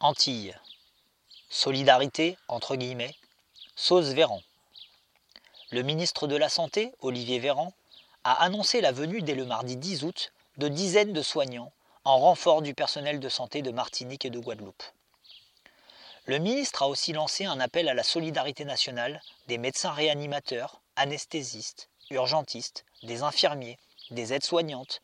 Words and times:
Antilles. 0.00 0.54
Solidarité, 1.50 2.38
entre 2.46 2.76
guillemets, 2.76 3.16
sauce 3.74 4.10
Véran. 4.10 4.40
Le 5.72 5.82
ministre 5.82 6.28
de 6.28 6.36
la 6.36 6.48
Santé, 6.48 6.92
Olivier 7.00 7.40
Véran, 7.40 7.74
a 8.22 8.44
annoncé 8.44 8.80
la 8.80 8.92
venue 8.92 9.22
dès 9.22 9.34
le 9.34 9.44
mardi 9.44 9.76
10 9.76 10.04
août 10.04 10.32
de 10.56 10.68
dizaines 10.68 11.12
de 11.12 11.20
soignants 11.20 11.72
en 12.04 12.16
renfort 12.16 12.62
du 12.62 12.74
personnel 12.74 13.18
de 13.18 13.28
santé 13.28 13.60
de 13.60 13.72
Martinique 13.72 14.24
et 14.24 14.30
de 14.30 14.38
Guadeloupe. 14.38 14.84
Le 16.26 16.38
ministre 16.38 16.82
a 16.82 16.88
aussi 16.88 17.12
lancé 17.12 17.46
un 17.46 17.58
appel 17.58 17.88
à 17.88 17.94
la 17.94 18.04
solidarité 18.04 18.64
nationale 18.64 19.20
des 19.48 19.58
médecins 19.58 19.90
réanimateurs, 19.90 20.80
anesthésistes, 20.94 21.88
urgentistes, 22.10 22.84
des 23.02 23.24
infirmiers, 23.24 23.78
des 24.12 24.32
aides-soignantes, 24.32 25.02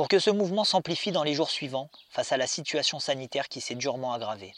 pour 0.00 0.08
que 0.08 0.18
ce 0.18 0.30
mouvement 0.30 0.64
s'amplifie 0.64 1.12
dans 1.12 1.24
les 1.24 1.34
jours 1.34 1.50
suivants 1.50 1.90
face 2.08 2.32
à 2.32 2.38
la 2.38 2.46
situation 2.46 2.98
sanitaire 2.98 3.50
qui 3.50 3.60
s'est 3.60 3.74
durement 3.74 4.14
aggravée. 4.14 4.54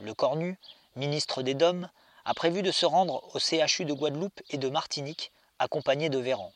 Le 0.00 0.14
Cornu, 0.14 0.58
ministre 0.96 1.42
des 1.42 1.54
Dômes, 1.54 1.88
a 2.24 2.34
prévu 2.34 2.62
de 2.62 2.72
se 2.72 2.84
rendre 2.84 3.22
au 3.36 3.38
CHU 3.38 3.84
de 3.84 3.92
Guadeloupe 3.92 4.40
et 4.50 4.58
de 4.58 4.68
Martinique, 4.68 5.30
accompagné 5.60 6.08
de 6.08 6.18
Véran. 6.18 6.52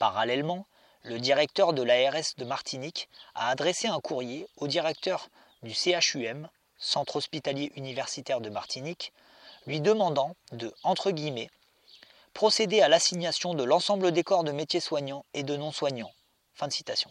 Parallèlement, 0.00 0.66
le 1.04 1.20
directeur 1.20 1.74
de 1.74 1.82
l'ARS 1.84 2.34
de 2.38 2.44
Martinique 2.44 3.08
a 3.36 3.50
adressé 3.50 3.86
un 3.86 4.00
courrier 4.00 4.48
au 4.56 4.66
directeur 4.66 5.28
du 5.62 5.72
CHUM, 5.72 6.48
Centre 6.76 7.14
hospitalier 7.14 7.70
universitaire 7.76 8.40
de 8.40 8.50
Martinique, 8.50 9.12
lui 9.68 9.80
demandant 9.80 10.34
de, 10.50 10.74
entre 10.82 11.12
guillemets, 11.12 11.50
procéder 12.34 12.82
à 12.82 12.88
l'assignation 12.88 13.54
de 13.54 13.62
l'ensemble 13.62 14.10
des 14.10 14.24
corps 14.24 14.42
de 14.42 14.50
métiers 14.50 14.80
soignants 14.80 15.24
et 15.34 15.44
de 15.44 15.56
non-soignants. 15.56 16.10
Fin 16.54 16.68
de 16.68 16.72
citation. 16.72 17.10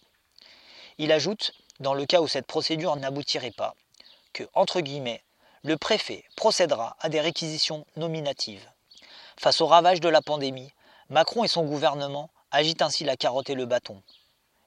Il 0.98 1.12
ajoute, 1.12 1.54
dans 1.80 1.94
le 1.94 2.06
cas 2.06 2.22
où 2.22 2.28
cette 2.28 2.46
procédure 2.46 2.96
n'aboutirait 2.96 3.52
pas, 3.52 3.76
que, 4.34 4.44
entre 4.54 4.82
guillemets, 4.82 5.24
le 5.64 5.78
préfet 5.78 6.24
procédera 6.36 6.96
à 7.00 7.10
des 7.10 7.22
réquisitions 7.22 7.86
nominatives. 7.96 8.70
Face 9.38 9.62
au 9.62 9.68
ravage 9.68 10.02
de 10.02 10.10
la 10.10 10.22
pandémie, 10.22 10.72
Macron 11.10 11.44
et 11.44 11.48
son 11.48 11.64
gouvernement 11.66 12.30
agitent 12.52 12.82
ainsi 12.82 13.04
la 13.04 13.18
carotte 13.18 13.50
et 13.50 13.56
le 13.56 13.66
bâton. 13.66 14.02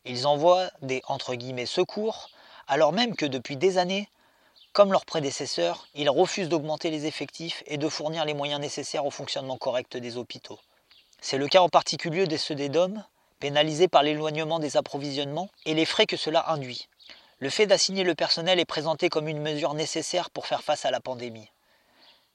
Ils 0.05 0.27
envoient 0.27 0.71
des 0.81 1.03
entre 1.07 1.35
guillemets 1.35 1.67
secours, 1.67 2.31
alors 2.67 2.93
même 2.93 3.15
que 3.15 3.27
depuis 3.27 3.57
des 3.57 3.79
années, 3.79 4.09
comme 4.73 4.91
leurs 4.91 5.05
prédécesseurs, 5.05 5.87
ils 5.95 6.09
refusent 6.09 6.49
d'augmenter 6.49 6.91
les 6.91 7.07
effectifs 7.07 7.63
et 7.67 7.77
de 7.77 7.89
fournir 7.89 8.25
les 8.25 8.35
moyens 8.35 8.61
nécessaires 8.61 9.05
au 9.05 9.11
fonctionnement 9.11 9.59
correct 9.59 9.97
des 9.97 10.17
hôpitaux. 10.17 10.59
C'est 11.21 11.39
le 11.39 11.47
cas 11.47 11.61
en 11.61 11.69
particulier 11.69 12.27
des 12.27 12.39
pénalisés 13.43 13.89
par 13.89 14.03
l'éloignement 14.03 14.59
des 14.59 14.77
approvisionnements 14.77 15.51
et 15.67 15.75
les 15.75 15.85
frais 15.85 16.07
que 16.07 16.17
cela 16.17 16.51
induit. 16.51 16.89
Le 17.41 17.51
fait 17.51 17.67
d'assigner 17.67 18.05
le 18.05 18.15
personnel 18.15 18.59
est 18.59 18.65
présenté 18.65 19.09
comme 19.09 19.27
une 19.27 19.43
mesure 19.43 19.75
nécessaire 19.75 20.31
pour 20.31 20.47
faire 20.47 20.63
face 20.63 20.85
à 20.85 20.91
la 20.91 21.01
pandémie. 21.01 21.51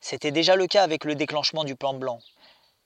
C'était 0.02 0.32
déjà 0.32 0.56
le 0.56 0.68
cas 0.68 0.84
avec 0.84 1.06
le 1.06 1.16
déclenchement 1.16 1.64
du 1.64 1.76
plan 1.76 1.94
blanc. 1.94 2.20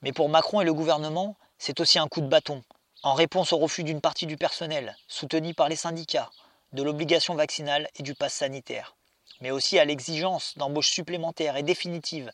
Mais 0.02 0.12
pour 0.12 0.28
Macron 0.28 0.60
et 0.60 0.64
le 0.64 0.72
gouvernement, 0.72 1.36
c'est 1.58 1.80
aussi 1.80 1.98
un 1.98 2.06
coup 2.06 2.20
de 2.20 2.28
bâton, 2.28 2.62
en 3.02 3.14
réponse 3.14 3.52
au 3.52 3.58
refus 3.58 3.82
d'une 3.82 4.00
partie 4.00 4.26
du 4.26 4.36
personnel, 4.36 4.96
soutenu 5.08 5.52
par 5.52 5.68
les 5.68 5.76
syndicats, 5.76 6.30
de 6.72 6.82
l'obligation 6.82 7.34
vaccinale 7.34 7.88
et 7.96 8.02
du 8.02 8.14
pass 8.14 8.34
sanitaire 8.34 8.94
mais 9.42 9.50
aussi 9.50 9.78
à 9.78 9.84
l'exigence 9.84 10.56
d'embauche 10.56 10.90
supplémentaire 10.90 11.56
et 11.56 11.64
définitive 11.64 12.30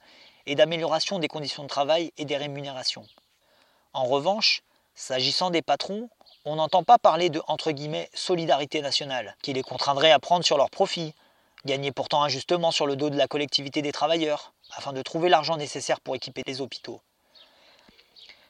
et 0.47 0.55
d'amélioration 0.55 1.19
des 1.19 1.27
conditions 1.27 1.63
de 1.63 1.69
travail 1.69 2.13
et 2.19 2.27
des 2.27 2.37
rémunérations. 2.37 3.07
En 3.95 4.05
revanche, 4.05 4.63
s'agissant 4.99 5.51
des 5.51 5.63
patrons, 5.63 6.11
on 6.45 6.57
n'entend 6.57 6.83
pas 6.83 6.99
parler 6.99 7.31
de 7.31 7.41
solidarité 8.15 8.81
nationale, 8.83 9.37
qui 9.43 9.53
les 9.53 9.63
contraindrait 9.63 10.11
à 10.11 10.19
prendre 10.19 10.45
sur 10.45 10.59
leur 10.59 10.71
profit, 10.71 11.15
gagner 11.65 11.93
pourtant 11.93 12.23
injustement 12.25 12.73
sur 12.73 12.87
le 12.87 12.97
dos 12.97 13.09
de 13.09 13.17
la 13.17 13.29
collectivité 13.29 13.81
des 13.81 13.93
travailleurs, 13.93 14.53
afin 14.73 14.93
de 14.93 15.01
trouver 15.01 15.29
l'argent 15.29 15.57
nécessaire 15.57 16.01
pour 16.01 16.17
équiper 16.17 16.43
les 16.47 16.61
hôpitaux. 16.61 17.01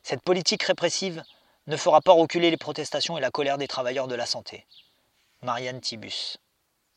Cette 0.02 0.22
politique 0.22 0.62
répressive 0.62 1.22
ne 1.66 1.76
fera 1.76 2.00
pas 2.00 2.12
reculer 2.12 2.50
les 2.50 2.56
protestations 2.56 3.18
et 3.18 3.20
la 3.20 3.30
colère 3.30 3.58
des 3.58 3.68
travailleurs 3.68 4.08
de 4.08 4.14
la 4.14 4.24
santé. 4.24 4.66
Marianne 5.42 5.82
Tibus. 5.82 6.38